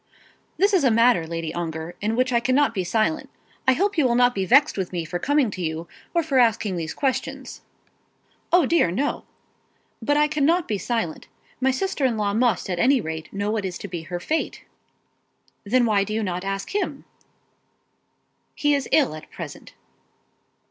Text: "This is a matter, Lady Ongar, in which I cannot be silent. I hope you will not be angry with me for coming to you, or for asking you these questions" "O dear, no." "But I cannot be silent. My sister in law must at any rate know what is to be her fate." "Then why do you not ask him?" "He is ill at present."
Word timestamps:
"This 0.57 0.73
is 0.73 0.83
a 0.83 0.89
matter, 0.89 1.27
Lady 1.27 1.53
Ongar, 1.53 1.93
in 2.01 2.15
which 2.15 2.33
I 2.33 2.39
cannot 2.39 2.73
be 2.73 2.83
silent. 2.83 3.29
I 3.67 3.73
hope 3.73 3.99
you 3.99 4.05
will 4.07 4.15
not 4.15 4.33
be 4.33 4.47
angry 4.51 4.73
with 4.75 4.91
me 4.91 5.05
for 5.05 5.19
coming 5.19 5.51
to 5.51 5.61
you, 5.61 5.87
or 6.15 6.23
for 6.23 6.39
asking 6.39 6.73
you 6.73 6.77
these 6.79 6.95
questions" 6.95 7.61
"O 8.51 8.65
dear, 8.65 8.89
no." 8.89 9.25
"But 10.01 10.17
I 10.17 10.27
cannot 10.27 10.67
be 10.67 10.79
silent. 10.79 11.27
My 11.59 11.69
sister 11.69 12.03
in 12.03 12.17
law 12.17 12.33
must 12.33 12.67
at 12.67 12.79
any 12.79 12.99
rate 12.99 13.31
know 13.31 13.51
what 13.51 13.63
is 13.63 13.77
to 13.77 13.87
be 13.87 14.01
her 14.01 14.19
fate." 14.19 14.63
"Then 15.65 15.85
why 15.85 16.03
do 16.03 16.15
you 16.15 16.23
not 16.23 16.43
ask 16.43 16.73
him?" 16.73 17.05
"He 18.55 18.73
is 18.73 18.89
ill 18.91 19.13
at 19.13 19.29
present." 19.29 19.75